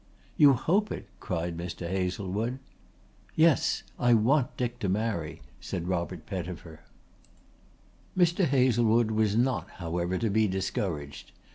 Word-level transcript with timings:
"You 0.35 0.53
hope 0.53 0.91
it?" 0.91 1.05
cried 1.19 1.55
Mr. 1.55 1.87
Hazlewood. 1.87 2.57
"Yes. 3.35 3.83
I 3.99 4.15
want 4.15 4.57
Dick 4.57 4.79
to 4.79 4.89
marry," 4.89 5.43
said 5.59 5.87
Robert 5.87 6.25
Pettifer. 6.25 6.79
Mr. 8.17 8.45
Hazlewood 8.45 9.11
was 9.11 9.35
not, 9.35 9.69
however, 9.77 10.17
to 10.17 10.31
be 10.31 10.47
discouraged. 10.47 11.33